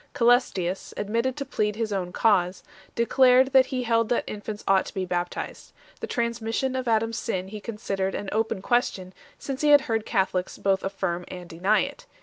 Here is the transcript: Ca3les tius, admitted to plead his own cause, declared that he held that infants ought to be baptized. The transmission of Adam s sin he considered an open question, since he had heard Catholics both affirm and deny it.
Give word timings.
Ca3les 0.15 0.51
tius, 0.53 0.93
admitted 0.97 1.37
to 1.37 1.45
plead 1.45 1.75
his 1.75 1.93
own 1.93 2.11
cause, 2.11 2.63
declared 2.95 3.53
that 3.53 3.67
he 3.67 3.83
held 3.83 4.09
that 4.09 4.23
infants 4.25 4.63
ought 4.67 4.83
to 4.87 4.93
be 4.95 5.05
baptized. 5.05 5.73
The 5.99 6.07
transmission 6.07 6.75
of 6.75 6.87
Adam 6.87 7.11
s 7.11 7.19
sin 7.19 7.49
he 7.49 7.59
considered 7.61 8.15
an 8.15 8.27
open 8.31 8.63
question, 8.63 9.13
since 9.37 9.61
he 9.61 9.69
had 9.69 9.81
heard 9.81 10.03
Catholics 10.07 10.57
both 10.57 10.83
affirm 10.83 11.23
and 11.27 11.47
deny 11.47 11.81
it. 11.81 12.07